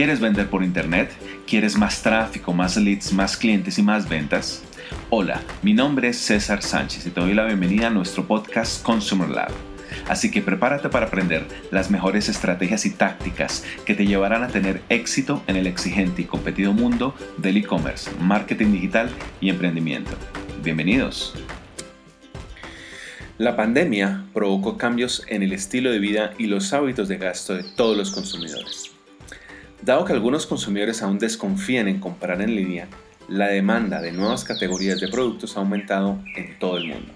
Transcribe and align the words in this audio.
¿Quieres 0.00 0.18
vender 0.18 0.48
por 0.48 0.64
internet? 0.64 1.10
¿Quieres 1.46 1.76
más 1.76 2.02
tráfico, 2.02 2.54
más 2.54 2.74
leads, 2.78 3.12
más 3.12 3.36
clientes 3.36 3.78
y 3.78 3.82
más 3.82 4.08
ventas? 4.08 4.62
Hola, 5.10 5.42
mi 5.62 5.74
nombre 5.74 6.08
es 6.08 6.16
César 6.16 6.62
Sánchez 6.62 7.06
y 7.06 7.10
te 7.10 7.20
doy 7.20 7.34
la 7.34 7.44
bienvenida 7.44 7.88
a 7.88 7.90
nuestro 7.90 8.26
podcast 8.26 8.82
Consumer 8.82 9.28
Lab. 9.28 9.50
Así 10.08 10.30
que 10.30 10.40
prepárate 10.40 10.88
para 10.88 11.04
aprender 11.04 11.44
las 11.70 11.90
mejores 11.90 12.30
estrategias 12.30 12.86
y 12.86 12.92
tácticas 12.92 13.62
que 13.84 13.94
te 13.94 14.06
llevarán 14.06 14.42
a 14.42 14.48
tener 14.48 14.80
éxito 14.88 15.42
en 15.46 15.56
el 15.56 15.66
exigente 15.66 16.22
y 16.22 16.24
competido 16.24 16.72
mundo 16.72 17.14
del 17.36 17.58
e-commerce, 17.58 18.10
marketing 18.22 18.72
digital 18.72 19.10
y 19.42 19.50
emprendimiento. 19.50 20.12
Bienvenidos. 20.64 21.34
La 23.36 23.54
pandemia 23.54 24.24
provocó 24.32 24.78
cambios 24.78 25.26
en 25.28 25.42
el 25.42 25.52
estilo 25.52 25.90
de 25.92 25.98
vida 25.98 26.32
y 26.38 26.46
los 26.46 26.72
hábitos 26.72 27.06
de 27.08 27.18
gasto 27.18 27.52
de 27.52 27.64
todos 27.64 27.98
los 27.98 28.10
consumidores. 28.12 28.92
Dado 29.82 30.04
que 30.04 30.12
algunos 30.12 30.46
consumidores 30.46 31.02
aún 31.02 31.18
desconfían 31.18 31.88
en 31.88 32.00
comprar 32.00 32.42
en 32.42 32.54
línea, 32.54 32.86
la 33.28 33.46
demanda 33.46 34.02
de 34.02 34.12
nuevas 34.12 34.44
categorías 34.44 35.00
de 35.00 35.08
productos 35.08 35.56
ha 35.56 35.60
aumentado 35.60 36.18
en 36.36 36.58
todo 36.58 36.76
el 36.76 36.88
mundo. 36.88 37.12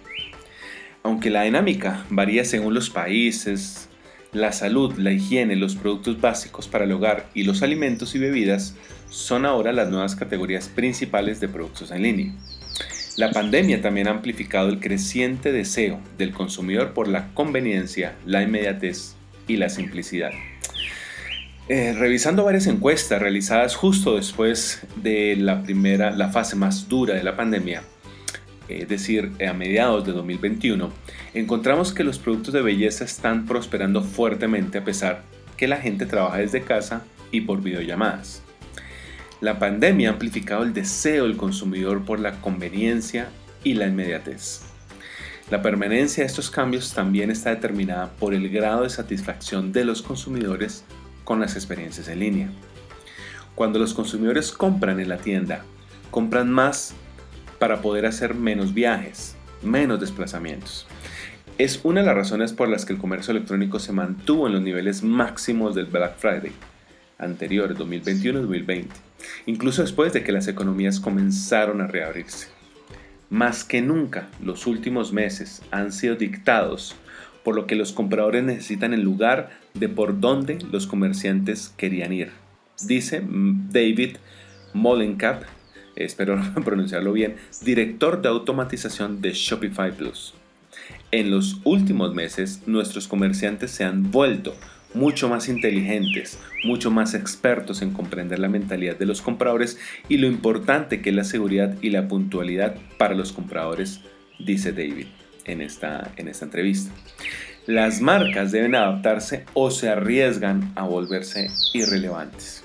Aunque 1.02 1.28
la 1.28 1.42
dinámica 1.42 2.06
varía 2.08 2.44
según 2.46 2.72
los 2.72 2.88
países, 2.88 3.90
la 4.32 4.52
salud, 4.52 4.94
la 4.96 5.12
higiene, 5.12 5.56
los 5.56 5.76
productos 5.76 6.20
básicos 6.20 6.66
para 6.66 6.84
el 6.84 6.92
hogar 6.92 7.28
y 7.34 7.42
los 7.42 7.62
alimentos 7.62 8.14
y 8.14 8.18
bebidas 8.18 8.74
son 9.10 9.44
ahora 9.44 9.72
las 9.72 9.90
nuevas 9.90 10.16
categorías 10.16 10.68
principales 10.68 11.40
de 11.40 11.48
productos 11.48 11.90
en 11.90 12.02
línea. 12.02 12.32
La 13.16 13.30
pandemia 13.30 13.82
también 13.82 14.08
ha 14.08 14.12
amplificado 14.12 14.70
el 14.70 14.80
creciente 14.80 15.52
deseo 15.52 16.00
del 16.16 16.32
consumidor 16.32 16.94
por 16.94 17.08
la 17.08 17.32
conveniencia, 17.34 18.16
la 18.24 18.42
inmediatez 18.42 19.14
y 19.46 19.56
la 19.58 19.68
simplicidad. 19.68 20.30
Eh, 21.66 21.94
revisando 21.96 22.44
varias 22.44 22.66
encuestas 22.66 23.22
realizadas 23.22 23.74
justo 23.74 24.16
después 24.16 24.82
de 24.96 25.34
la 25.36 25.62
primera, 25.62 26.10
la 26.10 26.28
fase 26.28 26.56
más 26.56 26.90
dura 26.90 27.14
de 27.14 27.24
la 27.24 27.36
pandemia, 27.36 27.82
es 28.68 28.86
decir, 28.86 29.32
a 29.48 29.54
mediados 29.54 30.04
de 30.04 30.12
2021, 30.12 30.92
encontramos 31.32 31.94
que 31.94 32.04
los 32.04 32.18
productos 32.18 32.52
de 32.52 32.60
belleza 32.60 33.04
están 33.04 33.46
prosperando 33.46 34.02
fuertemente 34.02 34.76
a 34.76 34.84
pesar 34.84 35.22
que 35.56 35.66
la 35.66 35.78
gente 35.78 36.04
trabaja 36.04 36.36
desde 36.36 36.60
casa 36.60 37.02
y 37.30 37.40
por 37.40 37.62
videollamadas. 37.62 38.42
La 39.40 39.58
pandemia 39.58 40.10
ha 40.10 40.12
amplificado 40.12 40.64
el 40.64 40.74
deseo 40.74 41.24
del 41.24 41.38
consumidor 41.38 42.04
por 42.04 42.20
la 42.20 42.42
conveniencia 42.42 43.28
y 43.62 43.72
la 43.72 43.86
inmediatez. 43.86 44.60
La 45.50 45.62
permanencia 45.62 46.24
de 46.24 46.26
estos 46.26 46.50
cambios 46.50 46.92
también 46.92 47.30
está 47.30 47.50
determinada 47.50 48.10
por 48.18 48.34
el 48.34 48.50
grado 48.50 48.82
de 48.82 48.90
satisfacción 48.90 49.72
de 49.72 49.84
los 49.86 50.02
consumidores 50.02 50.84
con 51.24 51.40
las 51.40 51.56
experiencias 51.56 52.08
en 52.08 52.20
línea. 52.20 52.48
Cuando 53.54 53.78
los 53.78 53.94
consumidores 53.94 54.52
compran 54.52 55.00
en 55.00 55.08
la 55.08 55.18
tienda, 55.18 55.64
compran 56.10 56.50
más 56.50 56.94
para 57.58 57.80
poder 57.80 58.06
hacer 58.06 58.34
menos 58.34 58.74
viajes, 58.74 59.36
menos 59.62 60.00
desplazamientos. 60.00 60.86
Es 61.56 61.80
una 61.84 62.00
de 62.00 62.06
las 62.06 62.16
razones 62.16 62.52
por 62.52 62.68
las 62.68 62.84
que 62.84 62.92
el 62.92 62.98
comercio 62.98 63.30
electrónico 63.30 63.78
se 63.78 63.92
mantuvo 63.92 64.46
en 64.46 64.54
los 64.54 64.62
niveles 64.62 65.02
máximos 65.02 65.74
del 65.74 65.86
Black 65.86 66.16
Friday 66.18 66.52
anterior, 67.18 67.76
2021-2020, 67.76 68.86
incluso 69.46 69.82
después 69.82 70.12
de 70.12 70.24
que 70.24 70.32
las 70.32 70.48
economías 70.48 71.00
comenzaron 71.00 71.80
a 71.80 71.86
reabrirse. 71.86 72.48
Más 73.30 73.64
que 73.64 73.82
nunca, 73.82 74.28
los 74.42 74.66
últimos 74.66 75.12
meses 75.12 75.62
han 75.70 75.92
sido 75.92 76.16
dictados 76.16 76.96
por 77.44 77.54
lo 77.54 77.66
que 77.66 77.76
los 77.76 77.92
compradores 77.92 78.42
necesitan 78.42 78.94
el 78.94 79.02
lugar 79.02 79.50
de 79.74 79.88
por 79.88 80.18
donde 80.18 80.58
los 80.72 80.86
comerciantes 80.86 81.72
querían 81.76 82.12
ir. 82.12 82.30
Dice 82.82 83.22
David 83.24 84.16
Molenkap, 84.72 85.44
espero 85.94 86.40
pronunciarlo 86.64 87.12
bien, 87.12 87.36
director 87.62 88.20
de 88.20 88.28
automatización 88.28 89.20
de 89.20 89.32
Shopify 89.32 89.92
Plus. 89.92 90.34
En 91.12 91.30
los 91.30 91.60
últimos 91.62 92.14
meses, 92.14 92.62
nuestros 92.66 93.06
comerciantes 93.06 93.70
se 93.70 93.84
han 93.84 94.10
vuelto 94.10 94.56
mucho 94.94 95.28
más 95.28 95.48
inteligentes, 95.48 96.38
mucho 96.64 96.90
más 96.90 97.14
expertos 97.14 97.82
en 97.82 97.90
comprender 97.90 98.38
la 98.38 98.48
mentalidad 98.48 98.96
de 98.96 99.06
los 99.06 99.22
compradores 99.22 99.78
y 100.08 100.18
lo 100.18 100.26
importante 100.26 101.02
que 101.02 101.10
es 101.10 101.16
la 101.16 101.24
seguridad 101.24 101.76
y 101.82 101.90
la 101.90 102.08
puntualidad 102.08 102.76
para 102.96 103.14
los 103.14 103.32
compradores, 103.32 104.00
dice 104.38 104.72
David 104.72 105.06
en 105.44 105.60
esta, 105.60 106.12
en 106.16 106.28
esta 106.28 106.44
entrevista. 106.44 106.92
Las 107.66 108.00
marcas 108.00 108.52
deben 108.52 108.74
adaptarse 108.74 109.46
o 109.54 109.70
se 109.70 109.88
arriesgan 109.88 110.72
a 110.74 110.84
volverse 110.84 111.48
irrelevantes. 111.72 112.64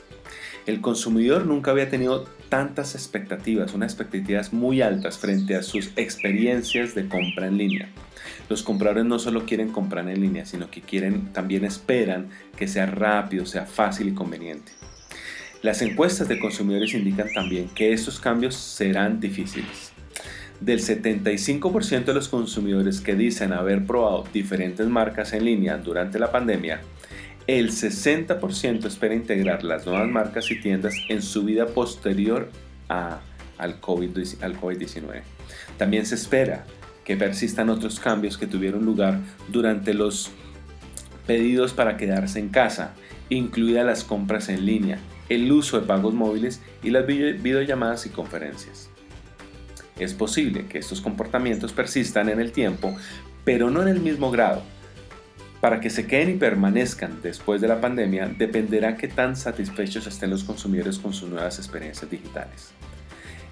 El 0.66 0.82
consumidor 0.82 1.46
nunca 1.46 1.72
había 1.72 1.90
tenido 1.90 2.26
tantas 2.50 2.96
expectativas, 2.96 3.74
unas 3.74 3.94
expectativas 3.94 4.52
muy 4.52 4.82
altas 4.82 5.18
frente 5.18 5.56
a 5.56 5.64
sus 5.64 5.92
experiencias 5.96 6.96
de 6.96 7.08
compra 7.08 7.48
en 7.48 7.58
línea. 7.58 7.90
Los 8.50 8.62
compradores 8.62 9.06
no 9.06 9.20
solo 9.20 9.46
quieren 9.46 9.72
comprar 9.72 10.10
en 10.10 10.20
línea, 10.20 10.46
sino 10.46 10.70
que 10.70 10.82
quieren, 10.82 11.32
también 11.32 11.64
esperan 11.64 12.30
que 12.58 12.68
sea 12.68 12.86
rápido, 12.88 13.46
sea 13.46 13.66
fácil 13.66 14.10
y 14.10 14.14
conveniente. 14.14 14.72
Las 15.62 15.82
encuestas 15.82 16.28
de 16.28 16.40
consumidores 16.40 16.94
indican 16.94 17.32
también 17.34 17.70
que 17.70 17.94
estos 17.94 18.20
cambios 18.20 18.56
serán 18.56 19.20
difíciles 19.20 19.89
del 20.60 20.80
75% 20.80 22.06
de 22.06 22.14
los 22.14 22.28
consumidores 22.28 23.02
que 23.02 23.16
dicen 23.16 23.54
haber 23.54 23.86
probado 23.86 24.26
diferentes 24.34 24.88
marcas 24.88 25.34
en 25.34 25.46
línea 25.46 25.78
durante 25.78 26.20
la 26.20 26.32
pandemia, 26.32 26.82
el 27.48 27.72
60% 27.72 28.86
espera 28.86 29.16
integrar 29.16 29.64
las 29.64 29.86
nuevas 29.86 30.08
marcas 30.08 30.52
y 30.52 30.60
tiendas 30.62 30.94
en 31.08 31.22
su 31.22 31.44
vida 31.44 31.66
posterior 31.68 32.50
al 32.88 33.82
COVID-19. 33.82 35.22
También 35.78 36.06
se 36.06 36.16
espera 36.16 36.66
que 37.04 37.18
persistan 37.18 37.70
otros 37.70 38.00
cambios 38.00 38.38
que 38.38 38.46
tuvieron 38.46 38.86
lugar 38.86 39.20
durante 39.48 39.94
los 39.96 40.30
pedidos 41.26 41.74
para 41.74 41.98
quedarse 41.98 42.40
en 42.40 42.50
casa, 42.50 42.94
incluidas 43.30 43.86
las 43.86 44.04
compras 44.04 44.50
en 44.50 44.66
línea, 44.66 45.00
el 45.30 45.52
uso 45.52 45.80
de 45.80 45.88
pagos 45.88 46.14
móviles 46.14 46.62
y 46.84 46.92
las 46.92 47.08
videollamadas 47.08 48.06
y 48.06 48.10
conferencias. 48.10 48.90
Es 50.00 50.14
posible 50.14 50.66
que 50.66 50.80
estos 50.80 51.02
comportamientos 51.02 51.74
persistan 51.74 52.30
en 52.30 52.40
el 52.40 52.52
tiempo, 52.52 52.96
pero 53.44 53.70
no 53.70 53.82
en 53.82 53.90
el 53.90 54.00
mismo 54.00 54.32
grado. 54.32 54.64
Para 55.62 55.82
que 55.82 55.90
se 55.90 56.08
queden 56.08 56.30
y 56.30 56.38
permanezcan 56.38 57.22
después 57.22 57.60
de 57.60 57.68
la 57.68 57.82
pandemia, 57.82 58.28
dependerá 58.38 58.96
qué 58.96 59.10
tan 59.10 59.36
satisfechos 59.36 60.08
estén 60.08 60.30
los 60.30 60.46
consumidores 60.46 60.98
con 61.00 61.14
sus 61.14 61.30
nuevas 61.30 61.60
experiencias 61.60 62.10
digitales. 62.10 62.72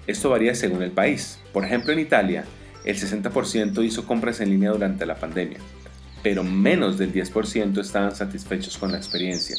Esto 0.06 0.30
varía 0.30 0.54
según 0.54 0.82
el 0.82 0.90
país. 0.90 1.38
Por 1.52 1.66
ejemplo, 1.66 1.92
en 1.92 1.98
Italia, 1.98 2.44
el 2.84 2.96
60% 2.96 3.84
hizo 3.84 4.06
compras 4.06 4.40
en 4.40 4.48
línea 4.48 4.70
durante 4.70 5.04
la 5.04 5.16
pandemia, 5.16 5.58
pero 6.22 6.42
menos 6.42 6.98
del 6.98 7.12
10% 7.12 7.78
estaban 7.80 8.14
satisfechos 8.14 8.76
con 8.76 8.92
la 8.92 8.98
experiencia, 8.98 9.56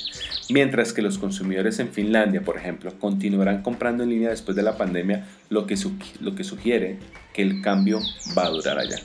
mientras 0.50 0.94
que 0.94 1.02
los 1.02 1.18
consumidores 1.18 1.80
en 1.80 1.90
Finlandia, 1.90 2.42
por 2.42 2.58
ejemplo, 2.58 2.92
continuarán 3.00 3.62
comprando 3.62 4.03
en 4.03 4.09
línea 4.09 4.30
después 4.30 4.56
de 4.56 4.64
la 4.64 4.78
pandemia, 4.78 5.25
lo 5.50 5.66
que, 5.66 5.78
sugiere 5.78 7.00
que 7.34 7.42
el 7.42 7.62
cambio 7.62 8.00
va 8.38 8.46
a 8.46 8.50
durar 8.50 8.80
allá. 8.80 8.97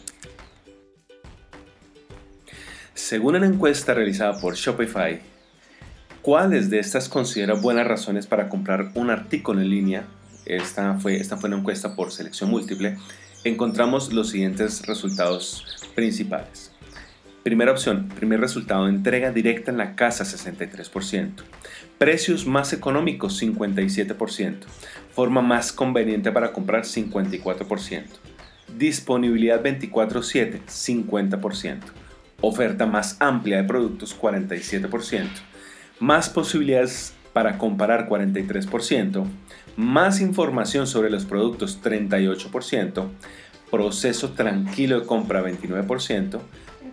Según 2.95 3.37
una 3.37 3.47
encuesta 3.47 3.95
realizada 3.95 4.41
por 4.41 4.55
Shopify, 4.55 5.21
¿cuáles 6.23 6.71
de 6.71 6.79
estas 6.79 7.09
considera 7.09 7.55
buenas 7.55 7.87
razones 7.87 8.27
para 8.27 8.49
comprar 8.49 8.91
un 8.95 9.11
artículo 9.11 9.61
en 9.61 9.71
línea? 9.71 10.05
Esta 10.47 10.95
fue, 10.99 11.17
esta 11.17 11.37
fue 11.37 11.49
una 11.49 11.59
encuesta 11.59 11.95
por 11.95 12.13
selección 12.13 12.51
múltiple. 12.51 12.97
Encontramos 13.45 14.13
los 14.13 14.31
siguientes 14.31 14.87
resultados 14.87 15.65
principales. 15.95 16.74
Primera 17.45 17.73
opción, 17.73 18.09
primer 18.09 18.41
resultado, 18.41 18.89
entrega 18.89 19.31
directa 19.31 19.71
en 19.71 19.77
la 19.77 19.97
casa 19.97 20.25
63%. 20.25 21.43
Precios 21.99 22.47
más 22.47 22.73
económicos 22.73 23.43
57%. 23.43 24.61
Forma 25.13 25.43
más 25.43 25.71
conveniente 25.71 26.33
para 26.33 26.53
comprar 26.55 26.85
54%. 26.87 28.05
Disponibilidad 28.79 29.63
24/7 29.63 30.63
50%. 30.67 31.83
Oferta 32.41 32.87
más 32.87 33.19
amplia 33.21 33.59
de 33.59 33.69
productos 33.69 34.15
47%. 34.19 35.43
Más 36.01 36.31
posibilidades 36.31 37.13
para 37.35 37.59
comparar 37.59 38.09
43%. 38.09 39.27
Más 39.77 40.23
información 40.23 40.87
sobre 40.87 41.11
los 41.11 41.27
productos 41.27 41.83
38%. 41.83 43.11
Proceso 43.71 44.31
tranquilo 44.31 45.01
de 45.01 45.07
compra 45.07 45.43
29% 45.43 46.41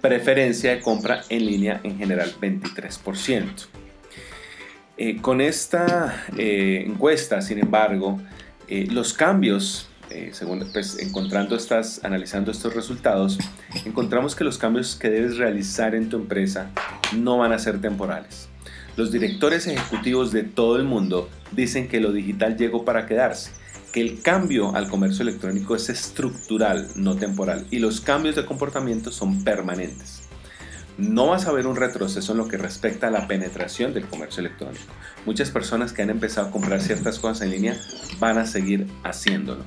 preferencia 0.01 0.71
de 0.71 0.81
compra 0.81 1.23
en 1.29 1.45
línea 1.45 1.79
en 1.83 1.97
general 1.97 2.33
23%. 2.41 3.67
Eh, 4.97 5.17
con 5.21 5.41
esta 5.41 6.25
eh, 6.37 6.83
encuesta, 6.85 7.41
sin 7.41 7.59
embargo, 7.59 8.19
eh, 8.67 8.87
los 8.89 9.13
cambios, 9.13 9.87
según 10.33 10.67
pues, 10.73 10.99
encontrando 10.99 11.55
estas, 11.55 12.03
analizando 12.03 12.51
estos 12.51 12.75
resultados, 12.75 13.39
encontramos 13.85 14.35
que 14.35 14.43
los 14.43 14.57
cambios 14.57 14.97
que 14.97 15.09
debes 15.09 15.37
realizar 15.37 15.95
en 15.95 16.09
tu 16.09 16.17
empresa 16.17 16.69
no 17.15 17.37
van 17.37 17.53
a 17.53 17.59
ser 17.59 17.79
temporales. 17.79 18.49
Los 18.97 19.11
directores 19.13 19.67
ejecutivos 19.67 20.33
de 20.33 20.43
todo 20.43 20.75
el 20.75 20.83
mundo 20.83 21.29
dicen 21.53 21.87
que 21.87 22.01
lo 22.01 22.11
digital 22.11 22.57
llegó 22.57 22.83
para 22.83 23.05
quedarse, 23.05 23.51
que 23.91 24.01
el 24.01 24.21
cambio 24.21 24.75
al 24.75 24.87
comercio 24.87 25.23
electrónico 25.23 25.75
es 25.75 25.89
estructural, 25.89 26.87
no 26.95 27.15
temporal, 27.15 27.67
y 27.71 27.79
los 27.79 28.01
cambios 28.01 28.35
de 28.35 28.45
comportamiento 28.45 29.11
son 29.11 29.43
permanentes. 29.43 30.21
No 30.97 31.27
vas 31.27 31.47
a 31.47 31.51
ver 31.51 31.67
un 31.67 31.75
retroceso 31.75 32.31
en 32.31 32.37
lo 32.37 32.47
que 32.47 32.57
respecta 32.57 33.07
a 33.07 33.11
la 33.11 33.27
penetración 33.27 33.93
del 33.93 34.05
comercio 34.05 34.41
electrónico. 34.41 34.93
Muchas 35.25 35.49
personas 35.49 35.93
que 35.93 36.01
han 36.01 36.09
empezado 36.09 36.47
a 36.47 36.51
comprar 36.51 36.81
ciertas 36.81 37.19
cosas 37.19 37.41
en 37.41 37.51
línea 37.51 37.77
van 38.19 38.37
a 38.37 38.45
seguir 38.45 38.87
haciéndolo. 39.03 39.63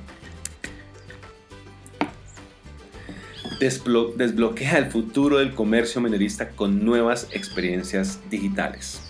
desbloquea 3.59 4.77
el 4.77 4.91
futuro 4.91 5.37
del 5.37 5.53
comercio 5.53 6.01
minorista 6.01 6.49
con 6.49 6.83
nuevas 6.83 7.27
experiencias 7.31 8.19
digitales. 8.29 9.04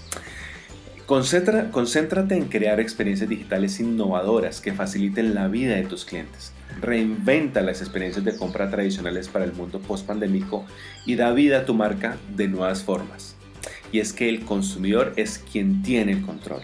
Concéntrate 1.06 2.36
en 2.36 2.46
crear 2.46 2.80
experiencias 2.80 3.30
digitales 3.30 3.80
innovadoras 3.80 4.62
que 4.62 4.74
faciliten 4.74 5.36
la 5.36 5.48
vida 5.48 5.76
de 5.76 5.84
tus 5.84 6.06
clientes. 6.06 6.52
Reinventa 6.82 7.62
las 7.62 7.82
experiencias 7.82 8.26
de 8.26 8.36
compra 8.36 8.70
tradicionales 8.70 9.28
para 9.30 9.46
el 9.46 9.54
mundo 9.54 9.80
post-pandémico 9.80 10.66
y 11.06 11.16
da 11.16 11.32
vida 11.32 11.60
a 11.60 11.66
tu 11.66 11.74
marca 11.74 12.18
de 12.36 12.48
nuevas 12.48 12.84
formas. 12.84 13.36
Y 13.92 14.00
es 14.00 14.14
que 14.14 14.30
el 14.30 14.46
consumidor 14.46 15.14
es 15.16 15.38
quien 15.52 15.84
tiene 15.84 16.14
el 16.14 16.22
control. 16.22 16.62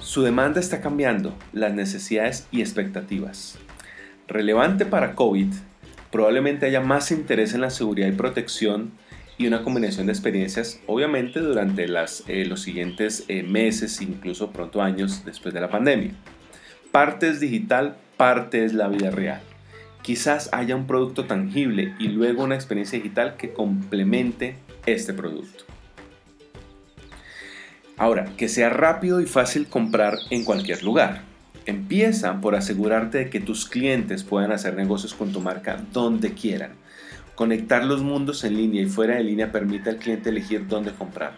Su 0.00 0.22
demanda 0.22 0.58
está 0.58 0.80
cambiando, 0.80 1.34
las 1.52 1.72
necesidades 1.72 2.46
y 2.50 2.60
expectativas. 2.60 3.56
Relevante 4.26 4.84
para 4.84 5.14
COVID 5.14 5.52
probablemente 6.10 6.66
haya 6.66 6.80
más 6.80 7.12
interés 7.12 7.54
en 7.54 7.60
la 7.60 7.70
seguridad 7.70 8.08
y 8.08 8.12
protección 8.12 8.92
y 9.40 9.46
una 9.46 9.62
combinación 9.62 10.04
de 10.04 10.12
experiencias, 10.12 10.80
obviamente 10.86 11.40
durante 11.40 11.86
eh, 11.86 12.44
los 12.44 12.60
siguientes 12.60 13.24
eh, 13.26 13.42
meses, 13.42 14.02
incluso 14.02 14.50
pronto 14.50 14.82
años 14.82 15.24
después 15.24 15.54
de 15.54 15.62
la 15.62 15.70
pandemia. 15.70 16.12
Parte 16.92 17.30
es 17.30 17.40
digital, 17.40 17.96
parte 18.18 18.66
es 18.66 18.74
la 18.74 18.88
vida 18.88 19.10
real. 19.10 19.40
Quizás 20.02 20.50
haya 20.52 20.76
un 20.76 20.86
producto 20.86 21.24
tangible 21.24 21.94
y 21.98 22.08
luego 22.08 22.44
una 22.44 22.54
experiencia 22.54 22.98
digital 22.98 23.38
que 23.38 23.54
complemente 23.54 24.56
este 24.84 25.14
producto. 25.14 25.64
Ahora, 27.96 28.26
que 28.36 28.50
sea 28.50 28.68
rápido 28.68 29.22
y 29.22 29.26
fácil 29.26 29.68
comprar 29.68 30.18
en 30.28 30.44
cualquier 30.44 30.82
lugar. 30.82 31.22
Empieza 31.64 32.42
por 32.42 32.56
asegurarte 32.56 33.16
de 33.16 33.30
que 33.30 33.40
tus 33.40 33.64
clientes 33.64 34.22
puedan 34.22 34.52
hacer 34.52 34.74
negocios 34.74 35.14
con 35.14 35.32
tu 35.32 35.40
marca 35.40 35.82
donde 35.94 36.34
quieran. 36.34 36.72
Conectar 37.40 37.86
los 37.86 38.02
mundos 38.02 38.44
en 38.44 38.54
línea 38.54 38.82
y 38.82 38.86
fuera 38.86 39.14
de 39.14 39.24
línea 39.24 39.50
permite 39.50 39.88
al 39.88 39.96
cliente 39.96 40.28
elegir 40.28 40.66
dónde 40.66 40.92
comprar. 40.92 41.32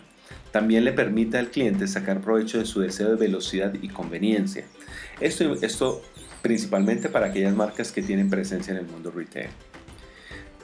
También 0.51 0.85
le 0.85 0.93
permite 0.93 1.39
al 1.39 1.51
cliente 1.51 1.87
sacar 1.87 2.21
provecho 2.21 2.59
de 2.59 2.65
su 2.65 2.81
deseo 2.81 3.11
de 3.11 3.15
velocidad 3.15 3.73
y 3.81 3.89
conveniencia. 3.89 4.65
Esto, 5.21 5.55
esto 5.63 6.03
principalmente 6.43 7.09
para 7.09 7.27
aquellas 7.27 7.55
marcas 7.55 7.93
que 7.93 8.03
tienen 8.03 8.29
presencia 8.29 8.73
en 8.73 8.79
el 8.79 8.87
mundo 8.87 9.13
retail. 9.13 9.51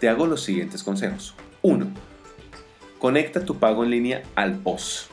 Te 0.00 0.08
hago 0.08 0.26
los 0.26 0.42
siguientes 0.42 0.82
consejos. 0.82 1.36
1. 1.62 1.86
Conecta 2.98 3.44
tu 3.44 3.60
pago 3.60 3.84
en 3.84 3.90
línea 3.90 4.24
al 4.34 4.56
POS. 4.56 5.08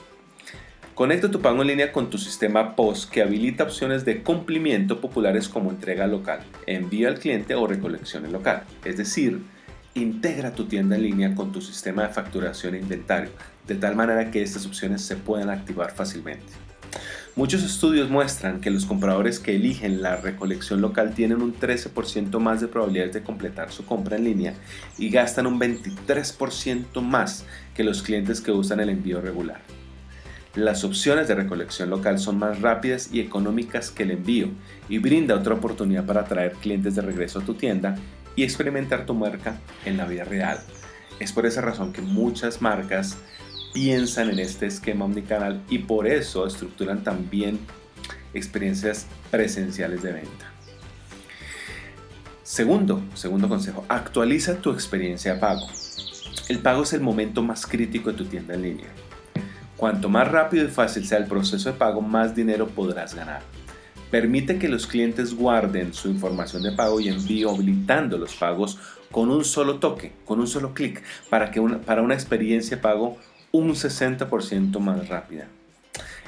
Conecta 0.95 1.29
tu 1.29 1.39
pago 1.39 1.61
en 1.61 1.67
línea 1.67 1.91
con 1.91 2.09
tu 2.09 2.17
sistema 2.17 2.75
POS 2.75 3.05
que 3.05 3.21
habilita 3.21 3.63
opciones 3.63 4.05
de 4.05 4.23
cumplimiento 4.23 5.01
populares 5.01 5.47
como 5.47 5.69
entrega 5.69 6.07
local, 6.07 6.39
envío 6.65 7.09
al 7.09 7.19
cliente 7.19 7.53
o 7.53 7.67
recolección 7.67 8.25
en 8.25 8.31
local. 8.31 8.63
Es 8.85 8.97
decir, 8.97 9.53
integra 9.95 10.53
tu 10.53 10.65
tienda 10.65 10.97
en 10.97 11.03
línea 11.03 11.35
con 11.35 11.51
tu 11.51 11.61
sistema 11.61 12.03
de 12.03 12.13
facturación 12.13 12.75
e 12.75 12.79
inventario, 12.79 13.31
de 13.65 13.75
tal 13.75 13.95
manera 13.95 14.29
que 14.29 14.43
estas 14.43 14.65
opciones 14.65 15.01
se 15.01 15.15
puedan 15.15 15.49
activar 15.49 15.91
fácilmente. 15.91 16.53
Muchos 17.35 17.63
estudios 17.63 18.09
muestran 18.09 18.61
que 18.61 18.69
los 18.69 18.85
compradores 18.85 19.39
que 19.39 19.55
eligen 19.55 20.01
la 20.01 20.15
recolección 20.17 20.79
local 20.81 21.13
tienen 21.13 21.41
un 21.41 21.53
13% 21.53 22.39
más 22.39 22.61
de 22.61 22.67
probabilidades 22.67 23.13
de 23.13 23.23
completar 23.23 23.71
su 23.71 23.85
compra 23.85 24.15
en 24.17 24.25
línea 24.25 24.53
y 24.97 25.09
gastan 25.09 25.47
un 25.47 25.59
23% 25.59 27.01
más 27.01 27.45
que 27.73 27.83
los 27.83 28.03
clientes 28.03 28.39
que 28.39 28.51
usan 28.51 28.79
el 28.79 28.89
envío 28.89 29.19
regular. 29.19 29.61
Las 30.55 30.85
opciones 30.85 31.27
de 31.27 31.35
recolección 31.35 31.89
local 31.89 32.19
son 32.19 32.39
más 32.39 32.61
rápidas 32.61 33.09
y 33.11 33.19
económicas 33.19 33.91
que 33.91 34.03
el 34.03 34.11
envío 34.11 34.47
y 34.87 34.99
brinda 34.99 35.35
otra 35.35 35.55
oportunidad 35.55 36.05
para 36.05 36.21
atraer 36.21 36.53
clientes 36.53 36.95
de 36.95 37.01
regreso 37.01 37.39
a 37.39 37.45
tu 37.45 37.55
tienda 37.55 37.97
y 38.35 38.43
experimentar 38.43 39.05
tu 39.05 39.13
marca 39.13 39.59
en 39.85 39.97
la 39.97 40.05
vida 40.05 40.23
real. 40.23 40.59
Es 41.19 41.31
por 41.31 41.45
esa 41.45 41.61
razón 41.61 41.93
que 41.93 42.01
muchas 42.01 42.61
marcas 42.61 43.17
piensan 43.73 44.29
en 44.29 44.39
este 44.39 44.65
esquema 44.65 45.05
omnicanal 45.05 45.61
y 45.69 45.79
por 45.79 46.07
eso 46.07 46.45
estructuran 46.45 47.03
también 47.03 47.59
experiencias 48.33 49.07
presenciales 49.31 50.01
de 50.01 50.13
venta. 50.13 50.51
Segundo, 52.43 53.01
segundo 53.15 53.49
consejo, 53.49 53.85
actualiza 53.89 54.57
tu 54.57 54.71
experiencia 54.71 55.33
de 55.33 55.39
pago. 55.39 55.67
El 56.47 56.59
pago 56.59 56.83
es 56.83 56.93
el 56.93 57.01
momento 57.01 57.41
más 57.41 57.65
crítico 57.65 58.11
de 58.11 58.17
tu 58.17 58.25
tienda 58.25 58.53
en 58.53 58.61
línea. 58.61 58.89
Cuanto 59.75 60.09
más 60.09 60.31
rápido 60.31 60.65
y 60.65 60.69
fácil 60.69 61.05
sea 61.05 61.17
el 61.17 61.25
proceso 61.25 61.71
de 61.71 61.77
pago, 61.77 62.01
más 62.01 62.35
dinero 62.35 62.67
podrás 62.67 63.13
ganar. 63.13 63.41
Permite 64.15 64.57
que 64.57 64.69
los 64.69 64.87
clientes 64.87 65.33
guarden 65.33 65.93
su 65.93 66.07
información 66.07 66.63
de 66.63 66.71
pago 66.71 67.01
y 67.01 67.09
envío 67.09 67.49
habilitando 67.49 68.17
los 68.17 68.33
pagos 68.33 68.79
con 69.11 69.29
un 69.29 69.43
solo 69.43 69.79
toque, 69.79 70.13
con 70.23 70.39
un 70.39 70.47
solo 70.47 70.73
clic, 70.73 71.03
para, 71.29 71.51
una, 71.59 71.79
para 71.79 72.01
una 72.01 72.13
experiencia 72.13 72.77
de 72.77 72.81
pago 72.81 73.17
un 73.51 73.71
60% 73.71 74.79
más 74.79 75.09
rápida. 75.09 75.47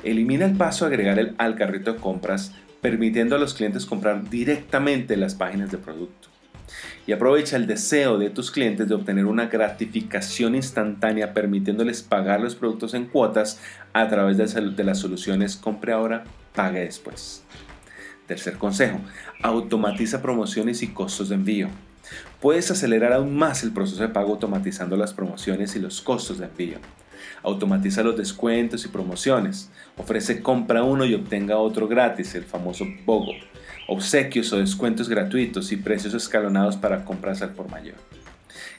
Elimina 0.03 0.43
el 0.43 0.57
paso 0.57 0.83
de 0.83 0.95
agregar 0.95 1.17
el, 1.17 1.33
al 1.37 1.55
carrito 1.55 1.93
de 1.93 1.99
compras, 2.01 2.51
permitiendo 2.81 3.37
a 3.37 3.39
los 3.39 3.53
clientes 3.53 3.85
comprar 3.85 4.29
directamente 4.29 5.13
en 5.13 5.21
las 5.21 5.35
páginas 5.35 5.71
de 5.71 5.77
producto 5.77 6.27
y 7.05 7.13
aprovecha 7.13 7.55
el 7.55 7.67
deseo 7.67 8.17
de 8.17 8.29
tus 8.29 8.51
clientes 8.51 8.89
de 8.89 8.95
obtener 8.95 9.25
una 9.25 9.45
gratificación 9.45 10.55
instantánea 10.55 11.33
permitiéndoles 11.33 12.03
pagar 12.03 12.41
los 12.41 12.53
productos 12.53 12.93
en 12.93 13.05
cuotas 13.05 13.61
a 13.93 14.09
través 14.09 14.35
de 14.37 14.83
las 14.83 14.99
soluciones 14.99 15.55
compre 15.55 15.93
ahora, 15.93 16.25
pague 16.53 16.81
después. 16.81 17.45
Tercer 18.27 18.57
consejo, 18.57 18.99
automatiza 19.41 20.21
promociones 20.21 20.83
y 20.83 20.87
costos 20.89 21.29
de 21.29 21.35
envío. 21.35 21.69
Puedes 22.41 22.69
acelerar 22.69 23.13
aún 23.13 23.35
más 23.35 23.63
el 23.63 23.71
proceso 23.71 24.01
de 24.01 24.09
pago 24.09 24.33
automatizando 24.33 24.95
las 24.97 25.13
promociones 25.13 25.75
y 25.75 25.79
los 25.79 26.01
costos 26.01 26.37
de 26.37 26.45
envío. 26.45 26.77
Automatiza 27.43 28.03
los 28.03 28.17
descuentos 28.17 28.85
y 28.85 28.89
promociones. 28.89 29.71
Ofrece 29.97 30.41
compra 30.41 30.83
uno 30.83 31.05
y 31.05 31.15
obtenga 31.15 31.57
otro 31.57 31.87
gratis, 31.87 32.35
el 32.35 32.43
famoso 32.43 32.85
BOGO 33.05 33.33
obsequios 33.87 34.51
o 34.53 34.57
descuentos 34.57 35.09
gratuitos 35.09 35.71
y 35.71 35.77
precios 35.77 36.13
escalonados 36.13 36.75
para 36.75 37.05
compras 37.05 37.41
al 37.41 37.53
por 37.53 37.69
mayor. 37.69 37.95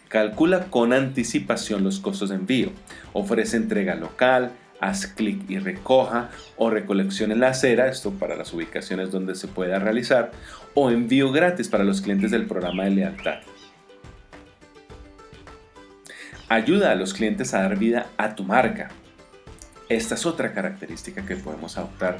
Calcula 0.08 0.66
con 0.66 0.92
anticipación 0.92 1.84
los 1.84 1.98
costos 1.98 2.30
de 2.30 2.36
envío. 2.36 2.70
Ofrece 3.12 3.56
entrega 3.56 3.94
local, 3.94 4.52
haz 4.80 5.06
clic 5.06 5.48
y 5.48 5.58
recoja 5.58 6.30
o 6.56 6.70
recolección 6.70 7.32
en 7.32 7.40
la 7.40 7.48
acera, 7.48 7.88
esto 7.88 8.12
para 8.12 8.36
las 8.36 8.52
ubicaciones 8.52 9.10
donde 9.10 9.34
se 9.34 9.48
pueda 9.48 9.78
realizar, 9.78 10.32
o 10.74 10.90
envío 10.90 11.32
gratis 11.32 11.68
para 11.68 11.84
los 11.84 12.00
clientes 12.00 12.30
del 12.30 12.46
programa 12.46 12.84
de 12.84 12.90
lealtad. 12.90 13.40
Ayuda 16.48 16.92
a 16.92 16.94
los 16.94 17.12
clientes 17.12 17.52
a 17.52 17.62
dar 17.62 17.78
vida 17.78 18.06
a 18.16 18.34
tu 18.34 18.44
marca. 18.44 18.88
Esta 19.88 20.14
es 20.14 20.24
otra 20.24 20.52
característica 20.52 21.26
que 21.26 21.36
podemos 21.36 21.76
adoptar 21.76 22.18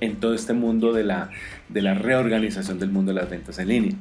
en 0.00 0.16
todo 0.20 0.34
este 0.34 0.52
mundo 0.52 0.92
de 0.92 1.04
la, 1.04 1.30
de 1.68 1.82
la 1.82 1.94
reorganización 1.94 2.78
del 2.78 2.90
mundo 2.90 3.12
de 3.12 3.20
las 3.20 3.30
ventas 3.30 3.58
en 3.58 3.68
línea. 3.68 3.94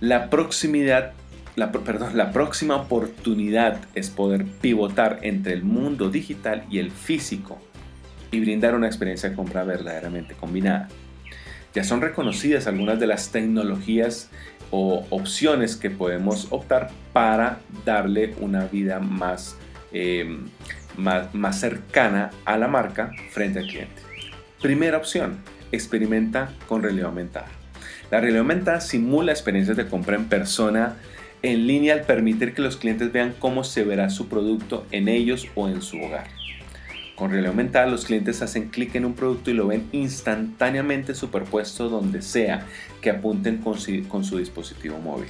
La 0.00 0.28
proximidad 0.28 1.12
la, 1.56 1.72
perdón, 1.72 2.16
la 2.16 2.32
próxima 2.32 2.76
oportunidad 2.76 3.80
es 3.94 4.10
poder 4.10 4.44
pivotar 4.44 5.18
entre 5.22 5.54
el 5.54 5.64
mundo 5.64 6.10
digital 6.10 6.64
y 6.70 6.78
el 6.78 6.90
físico 6.90 7.58
y 8.30 8.40
brindar 8.40 8.74
una 8.74 8.86
experiencia 8.86 9.30
de 9.30 9.36
compra 9.36 9.64
verdaderamente 9.64 10.34
combinada. 10.34 10.88
Ya 11.74 11.82
son 11.82 12.02
reconocidas 12.02 12.66
algunas 12.66 13.00
de 13.00 13.06
las 13.06 13.30
tecnologías 13.32 14.30
o 14.70 15.06
opciones 15.10 15.76
que 15.76 15.90
podemos 15.90 16.48
optar 16.50 16.90
para 17.12 17.60
darle 17.84 18.34
una 18.40 18.66
vida 18.66 18.98
más, 18.98 19.56
más, 20.96 21.34
más 21.34 21.60
cercana 21.60 22.30
a 22.44 22.58
la 22.58 22.68
marca 22.68 23.12
frente 23.30 23.60
al 23.60 23.66
cliente. 23.66 24.02
Primera 24.60 24.98
opción, 24.98 25.38
experimenta 25.72 26.50
con 26.68 26.82
realidad 26.82 27.06
aumentada. 27.06 27.48
La 28.10 28.20
realidad 28.20 28.40
aumentada 28.40 28.80
simula 28.80 29.32
experiencias 29.32 29.76
de 29.76 29.86
compra 29.86 30.16
en 30.16 30.26
persona 30.26 30.96
en 31.42 31.66
línea 31.66 31.94
al 31.94 32.02
permitir 32.02 32.54
que 32.54 32.62
los 32.62 32.76
clientes 32.76 33.12
vean 33.12 33.34
cómo 33.38 33.64
se 33.64 33.84
verá 33.84 34.10
su 34.10 34.28
producto 34.28 34.86
en 34.90 35.08
ellos 35.08 35.46
o 35.54 35.68
en 35.68 35.82
su 35.82 35.98
hogar. 35.98 36.28
Con 37.16 37.30
realidad 37.30 37.52
aumentada 37.52 37.86
los 37.86 38.04
clientes 38.04 38.42
hacen 38.42 38.68
clic 38.68 38.94
en 38.94 39.06
un 39.06 39.14
producto 39.14 39.50
y 39.50 39.54
lo 39.54 39.66
ven 39.66 39.88
instantáneamente 39.92 41.14
superpuesto 41.14 41.88
donde 41.88 42.20
sea 42.20 42.66
que 43.00 43.10
apunten 43.10 43.58
con 43.58 43.78
su, 43.78 44.06
con 44.08 44.22
su 44.22 44.38
dispositivo 44.38 44.98
móvil. 44.98 45.28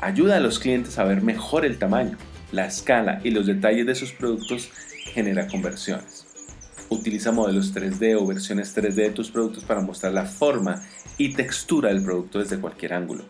Ayuda 0.00 0.38
a 0.38 0.40
los 0.40 0.58
clientes 0.58 0.98
a 0.98 1.04
ver 1.04 1.20
mejor 1.20 1.66
el 1.66 1.78
tamaño, 1.78 2.16
la 2.52 2.66
escala 2.66 3.20
y 3.22 3.30
los 3.30 3.46
detalles 3.46 3.86
de 3.86 3.94
sus 3.94 4.12
productos 4.12 4.70
genera 5.12 5.46
conversiones. 5.46 6.26
Utiliza 6.88 7.32
modelos 7.32 7.74
3D 7.74 8.16
o 8.18 8.26
versiones 8.26 8.74
3D 8.74 8.94
de 8.94 9.10
tus 9.10 9.30
productos 9.30 9.64
para 9.64 9.80
mostrar 9.80 10.12
la 10.12 10.24
forma 10.24 10.82
y 11.18 11.34
textura 11.34 11.90
del 11.90 12.02
producto 12.02 12.38
desde 12.38 12.58
cualquier 12.58 12.94
ángulo. 12.94 13.24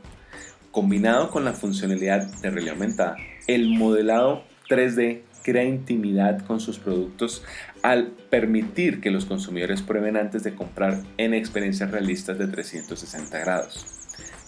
Combinado 0.75 1.31
con 1.31 1.45
la 1.45 1.53
funcionalidad 1.53 2.27
de 2.43 2.51
realidad 2.51 2.75
aumentada, 2.75 3.17
el 3.47 3.69
modelado 3.79 4.43
3D 4.69 5.21
crea 5.45 5.63
intimidad 5.63 6.45
con 6.45 6.59
sus 6.59 6.81
productos 6.81 7.45
al 7.85 8.09
permitir 8.29 9.01
que 9.01 9.13
los 9.13 9.25
consumidores 9.25 9.83
prueben 9.83 10.17
antes 10.17 10.43
de 10.43 10.57
comprar 10.57 11.01
en 11.17 11.33
experiencias 11.33 11.93
realistas 11.93 12.41
de 12.41 12.49
360 12.49 13.39
grados. 13.39 13.87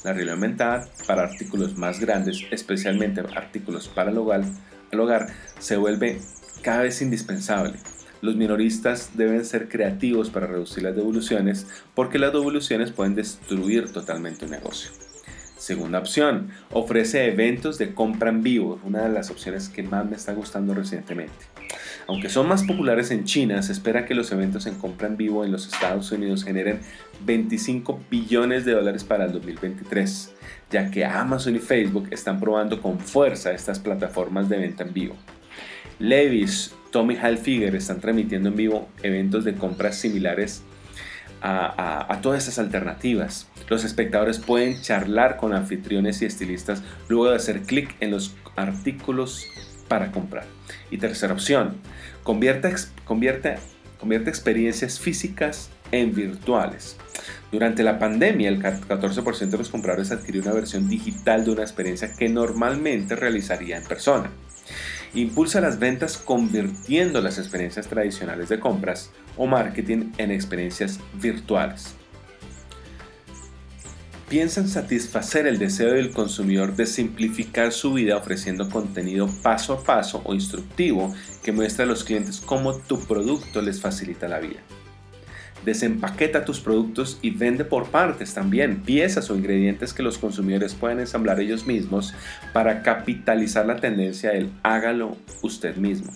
La 0.02 0.14
realidad 0.14 0.35
aumentada 0.35 0.88
para 1.06 1.23
artículos 1.23 1.78
más 1.78 2.00
grandes, 2.00 2.42
especialmente 2.50 3.21
artículos 3.21 3.87
para 3.87 4.11
el 4.11 4.18
hogar, 4.18 4.42
el 4.90 4.99
hogar 4.99 5.28
se 5.61 5.76
vuelve 5.76 6.18
cada 6.61 6.83
vez 6.83 7.02
indispensable. 7.02 7.75
Los 8.21 8.35
minoristas 8.35 9.12
deben 9.14 9.45
ser 9.45 9.68
creativos 9.68 10.30
para 10.30 10.49
reducir 10.49 10.83
las 10.83 10.97
devoluciones 10.97 11.68
porque 11.95 12.18
las 12.18 12.33
devoluciones 12.33 12.90
pueden 12.90 13.14
destruir 13.14 13.92
totalmente 13.92 14.47
un 14.47 14.50
negocio. 14.50 15.05
Segunda 15.66 15.99
opción, 15.99 16.50
ofrece 16.70 17.26
eventos 17.26 17.76
de 17.76 17.92
compra 17.92 18.30
en 18.30 18.44
vivo, 18.44 18.78
una 18.85 19.02
de 19.02 19.08
las 19.08 19.32
opciones 19.32 19.68
que 19.68 19.82
más 19.82 20.08
me 20.08 20.14
está 20.14 20.32
gustando 20.32 20.75
recientemente. 20.75 21.35
Aunque 22.06 22.28
son 22.28 22.46
más 22.46 22.62
populares 22.62 23.11
en 23.11 23.25
China, 23.25 23.61
se 23.62 23.73
espera 23.73 24.06
que 24.06 24.14
los 24.14 24.30
eventos 24.30 24.66
en 24.66 24.76
compra 24.76 25.08
en 25.08 25.16
vivo 25.16 25.44
en 25.44 25.50
los 25.50 25.66
Estados 25.66 26.12
Unidos 26.12 26.44
generen 26.44 26.78
25 27.25 27.99
billones 28.08 28.64
de 28.64 28.75
dólares 28.75 29.02
para 29.02 29.25
el 29.25 29.32
2023, 29.32 30.35
ya 30.70 30.88
que 30.88 31.04
Amazon 31.04 31.56
y 31.56 31.58
Facebook 31.58 32.11
están 32.12 32.38
probando 32.38 32.80
con 32.80 33.00
fuerza 33.00 33.50
estas 33.50 33.80
plataformas 33.80 34.49
de 34.49 34.58
venta 34.58 34.85
en 34.85 34.92
vivo. 34.92 35.16
Levis, 35.99 36.76
Tommy 36.92 37.16
Hilfiger 37.16 37.75
están 37.75 38.00
transmitiendo 38.00 38.50
en 38.50 38.54
vivo 38.54 38.88
eventos 39.02 39.42
de 39.42 39.56
compras 39.56 39.99
similares 39.99 40.62
a, 41.42 42.18
todas 42.22 42.40
estas 42.40 42.58
alternativas. 42.58 43.48
Los 43.68 43.84
espectadores 43.84 44.38
pueden 44.38 44.80
charlar 44.80 45.36
con 45.36 45.54
anfitriones 45.54 46.22
y 46.22 46.26
estilistas 46.26 46.82
luego 47.08 47.30
de 47.30 47.36
hacer 47.36 47.62
clic 47.62 47.94
en 48.00 48.10
los 48.10 48.34
artículos 48.56 49.46
para 49.88 50.12
comprar. 50.12 50.44
Y 50.90 50.98
tercera 50.98 51.32
opción, 51.32 51.76
convierte, 52.22 52.74
convierte, 53.04 53.58
experiencias 54.28 54.98
físicas 54.98 55.70
en 55.92 56.14
virtuales. 56.14 56.96
Durante 57.52 57.82
la 57.82 57.98
pandemia, 57.98 58.48
el 58.48 58.60
14% 58.60 59.48
de 59.48 59.58
los 59.58 59.68
compradores 59.68 60.10
adquirió 60.10 60.42
una 60.42 60.52
versión 60.52 60.88
digital 60.88 61.44
de 61.44 61.52
una 61.52 61.62
experiencia 61.62 62.12
que 62.12 62.28
normalmente 62.28 63.14
realizaría 63.14 63.76
en 63.76 63.84
persona. 63.84 64.30
Impulsa 65.16 65.62
las 65.62 65.78
ventas 65.78 66.18
convirtiendo 66.18 67.23
las 67.23 67.38
experiencias 67.38 67.87
tradicionales 67.87 68.50
de 68.50 68.61
compras 68.61 69.11
o 69.38 69.46
marketing 69.46 70.12
en 70.18 70.30
experiencias 70.30 71.00
virtuales. 71.14 71.94
Piensan 74.28 74.68
satisfacer 74.68 75.46
el 75.46 75.58
deseo 75.58 75.94
del 75.94 76.11
consumidor 76.11 76.76
de 76.76 76.85
simplificar 76.85 77.73
su 77.73 77.94
vida 77.94 78.18
ofreciendo 78.18 78.68
contenido 78.68 79.26
paso 79.42 79.73
a 79.73 79.82
paso 79.82 80.20
o 80.23 80.35
instructivo 80.35 81.14
que 81.42 81.52
muestra 81.52 81.87
a 81.87 81.88
los 81.88 82.04
clientes 82.04 82.38
cómo 82.38 82.76
tu 82.76 83.00
producto 83.00 83.62
les 83.62 83.80
facilita 83.80 84.28
la 84.28 84.40
vida. 84.40 84.61
Desempaqueta 85.66 86.44
tus 86.44 86.61
productos 86.61 87.18
y 87.23 87.30
vende 87.30 87.64
por 87.64 87.88
partes 87.88 88.32
también, 88.32 88.82
piezas 88.82 89.28
o 89.30 89.35
ingredientes 89.35 89.92
que 89.92 90.04
los 90.04 90.16
consumidores 90.16 90.75
pueden 90.75 91.00
ensamblar 91.00 91.40
ellos 91.40 91.66
mismos 91.66 92.14
para 92.52 92.85
capitalizar 92.85 93.66
la 93.66 93.75
tendencia 93.75 94.30
del 94.30 94.52
hágalo 94.62 95.16
usted 95.42 95.75
mismo. 95.75 96.12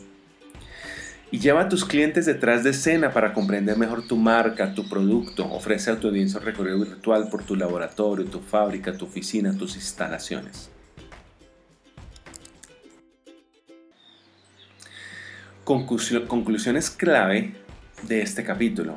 Y 1.32 1.40
lleva 1.40 1.62
a 1.62 1.68
tus 1.68 1.84
clientes 1.84 2.26
detrás 2.26 2.62
de 2.62 2.70
escena 2.70 3.12
para 3.12 3.32
comprender 3.32 3.76
mejor 3.76 4.06
tu 4.06 4.16
marca, 4.16 4.72
tu 4.72 4.88
producto. 4.88 5.44
Ofrece 5.52 5.90
a 5.90 5.98
tu 5.98 6.06
audiencia 6.06 6.38
un 6.38 6.46
recorrido 6.46 6.78
virtual 6.78 7.28
por 7.28 7.42
tu 7.42 7.56
laboratorio, 7.56 8.26
tu 8.26 8.38
fábrica, 8.38 8.92
tu 8.92 9.06
oficina, 9.06 9.52
tus 9.58 9.74
instalaciones. 9.74 10.70
conclusiones 15.64 16.90
clave 16.90 17.52
de 18.06 18.22
este 18.22 18.44
capítulo. 18.44 18.96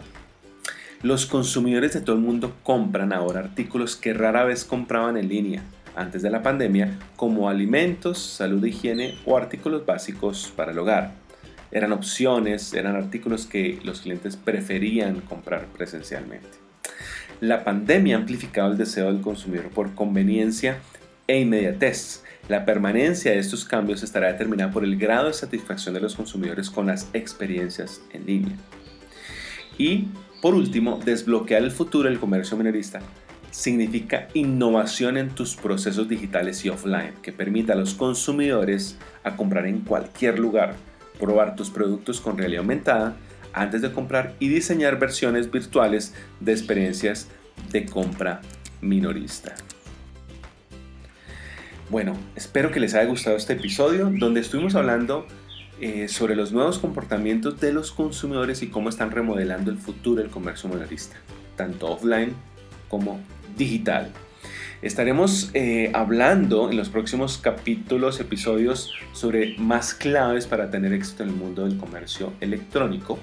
Los 1.03 1.25
consumidores 1.25 1.93
de 1.93 1.99
todo 1.99 2.15
el 2.15 2.21
mundo 2.21 2.55
compran 2.63 3.11
ahora 3.11 3.41
artículos 3.41 3.97
que 3.97 4.13
rara 4.13 4.45
vez 4.45 4.63
compraban 4.63 5.17
en 5.17 5.27
línea 5.27 5.61
antes 5.97 6.21
de 6.21 6.29
la 6.29 6.41
pandemia, 6.41 6.97
como 7.17 7.49
alimentos, 7.49 8.17
salud, 8.19 8.63
higiene 8.63 9.15
o 9.25 9.35
artículos 9.35 9.85
básicos 9.85 10.53
para 10.55 10.71
el 10.71 10.79
hogar. 10.79 11.11
Eran 11.73 11.91
opciones, 11.91 12.73
eran 12.73 12.95
artículos 12.95 13.45
que 13.45 13.81
los 13.83 13.99
clientes 13.99 14.37
preferían 14.37 15.19
comprar 15.19 15.65
presencialmente. 15.65 16.47
La 17.41 17.65
pandemia 17.65 18.15
ha 18.15 18.19
amplificado 18.19 18.71
el 18.71 18.77
deseo 18.77 19.11
del 19.11 19.21
consumidor 19.21 19.71
por 19.71 19.95
conveniencia 19.95 20.77
e 21.27 21.41
inmediatez. 21.41 22.23
La 22.47 22.63
permanencia 22.63 23.31
de 23.31 23.39
estos 23.39 23.65
cambios 23.65 24.03
estará 24.03 24.31
determinada 24.31 24.71
por 24.71 24.85
el 24.85 24.97
grado 24.97 25.27
de 25.27 25.33
satisfacción 25.33 25.95
de 25.95 25.99
los 25.99 26.15
consumidores 26.15 26.69
con 26.69 26.87
las 26.87 27.09
experiencias 27.11 27.99
en 28.13 28.25
línea. 28.25 28.55
Y 29.77 30.07
por 30.43 30.55
último, 30.55 30.99
desbloquear 31.01 31.63
el 31.63 31.71
futuro 31.71 32.09
del 32.09 32.19
comercio 32.19 32.57
minorista 32.57 32.99
significa 33.49 34.27
innovación 34.33 35.15
en 35.15 35.29
tus 35.29 35.55
procesos 35.55 36.09
digitales 36.09 36.65
y 36.65 36.69
offline 36.69 37.13
que 37.21 37.31
permita 37.31 37.71
a 37.71 37.75
los 37.77 37.93
consumidores 37.93 38.97
a 39.23 39.37
comprar 39.37 39.67
en 39.67 39.79
cualquier 39.79 40.39
lugar, 40.39 40.75
probar 41.17 41.55
tus 41.55 41.69
productos 41.69 42.19
con 42.19 42.37
realidad 42.37 42.59
aumentada 42.59 43.15
antes 43.53 43.81
de 43.81 43.93
comprar 43.93 44.33
y 44.39 44.49
diseñar 44.49 44.99
versiones 44.99 45.49
virtuales 45.49 46.13
de 46.41 46.51
experiencias 46.51 47.29
de 47.71 47.85
compra 47.85 48.41
minorista. 48.81 49.55
Bueno, 51.89 52.17
espero 52.35 52.69
que 52.69 52.81
les 52.81 52.95
haya 52.95 53.05
gustado 53.05 53.37
este 53.37 53.53
episodio 53.53 54.11
donde 54.11 54.41
estuvimos 54.41 54.75
hablando 54.75 55.25
eh, 55.83 56.07
sobre 56.07 56.37
los 56.37 56.53
nuevos 56.53 56.79
comportamientos 56.79 57.59
de 57.59 57.73
los 57.73 57.91
consumidores 57.91 58.63
y 58.63 58.67
cómo 58.67 58.87
están 58.87 59.11
remodelando 59.11 59.69
el 59.69 59.77
futuro 59.77 60.21
del 60.21 60.31
comercio 60.31 60.69
minorista, 60.69 61.17
tanto 61.57 61.87
offline 61.87 62.33
como 62.87 63.19
digital. 63.57 64.09
Estaremos 64.81 65.51
eh, 65.53 65.91
hablando 65.93 66.71
en 66.71 66.77
los 66.77 66.87
próximos 66.87 67.37
capítulos, 67.37 68.21
episodios, 68.21 68.93
sobre 69.11 69.57
más 69.57 69.93
claves 69.93 70.47
para 70.47 70.71
tener 70.71 70.93
éxito 70.93 71.23
en 71.23 71.29
el 71.29 71.35
mundo 71.35 71.65
del 71.65 71.77
comercio 71.77 72.31
electrónico 72.39 73.19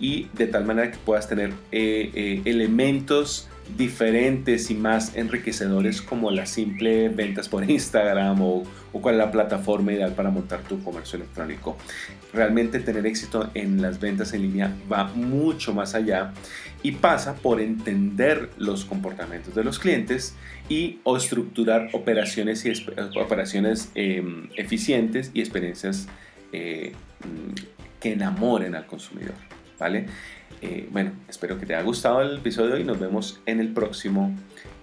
y 0.00 0.30
de 0.32 0.46
tal 0.46 0.64
manera 0.64 0.90
que 0.90 0.96
puedas 0.96 1.28
tener 1.28 1.52
eh, 1.72 2.40
elementos 2.46 3.50
diferentes 3.76 4.70
y 4.70 4.74
más 4.74 5.16
enriquecedores 5.16 6.00
como 6.02 6.30
las 6.30 6.50
simple 6.50 7.08
ventas 7.08 7.48
por 7.48 7.68
Instagram 7.70 8.40
o, 8.40 8.64
o, 8.92 9.00
cuál 9.00 9.16
es 9.16 9.18
la 9.18 9.30
plataforma 9.30 9.92
ideal 9.92 10.14
para 10.14 10.30
montar 10.30 10.60
tu 10.62 10.82
comercio 10.82 11.16
electrónico. 11.16 11.76
Realmente 12.32 12.80
tener 12.80 13.06
éxito 13.06 13.50
en 13.54 13.82
las 13.82 13.98
ventas 14.00 14.32
en 14.32 14.42
línea 14.42 14.74
va 14.90 15.04
mucho 15.04 15.74
más 15.74 15.94
allá 15.94 16.32
y 16.82 16.92
pasa 16.92 17.34
por 17.34 17.60
entender 17.60 18.50
los 18.58 18.84
comportamientos 18.84 19.54
de 19.54 19.64
los 19.64 19.78
clientes 19.78 20.34
y 20.68 21.00
estructurar 21.04 21.88
operaciones, 21.92 22.64
y 22.64 22.72
operaciones 23.18 23.90
em, 23.94 24.48
eficientes 24.56 25.30
y 25.34 25.40
experiencias 25.40 26.08
eh, 26.52 26.92
que 28.00 28.12
enamoren 28.12 28.74
al 28.74 28.86
consumidor. 28.86 29.34
¿vale? 29.78 30.06
Eh, 30.62 30.88
bueno, 30.90 31.12
espero 31.28 31.58
que 31.58 31.66
te 31.66 31.74
haya 31.74 31.84
gustado 31.84 32.22
el 32.22 32.38
episodio 32.38 32.78
y 32.78 32.84
nos 32.84 32.98
vemos 32.98 33.40
en 33.46 33.60
el 33.60 33.72
próximo, 33.72 34.34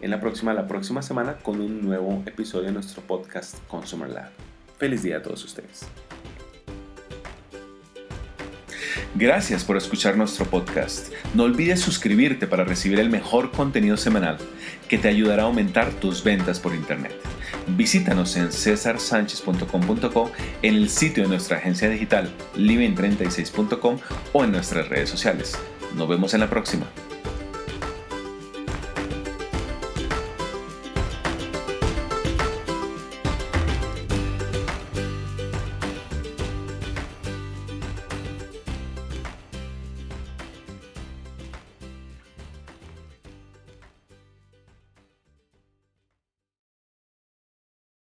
en 0.02 0.12
la 0.12 0.20
próxima, 0.20 0.54
la 0.54 0.68
próxima 0.68 1.02
semana 1.02 1.38
con 1.38 1.62
un 1.62 1.82
nuevo 1.82 2.24
episodio 2.26 2.68
de 2.68 2.74
nuestro 2.74 3.02
podcast 3.02 3.58
Consumer 3.68 4.10
Lab. 4.10 4.30
Feliz 4.78 5.04
día 5.04 5.18
a 5.18 5.22
todos 5.22 5.44
ustedes. 5.44 5.88
Gracias 9.16 9.64
por 9.64 9.78
escuchar 9.78 10.18
nuestro 10.18 10.46
podcast. 10.46 11.14
No 11.34 11.44
olvides 11.44 11.80
suscribirte 11.80 12.48
para 12.48 12.64
recibir 12.64 13.00
el 13.00 13.10
mejor 13.10 13.52
contenido 13.52 13.98
semanal 13.98 14.38
que 14.88 14.98
te 14.98 15.08
ayudará 15.08 15.44
a 15.44 15.46
aumentar 15.46 15.92
tus 15.92 16.24
ventas 16.24 16.60
por 16.60 16.74
Internet. 16.74 17.14
Visítanos 17.68 18.36
en 18.36 18.52
cesarsanchez.com.co, 18.52 20.32
en 20.62 20.76
el 20.76 20.90
sitio 20.90 21.24
de 21.24 21.30
nuestra 21.30 21.58
agencia 21.58 21.90
digital 21.90 22.30
living36.com 22.56 23.98
o 24.34 24.44
en 24.44 24.52
nuestras 24.52 24.90
redes 24.90 25.10
sociales. 25.10 25.58
Nos 25.96 26.08
vemos 26.08 26.34
en 26.34 26.42
la 26.42 26.50
próxima. 26.50 26.88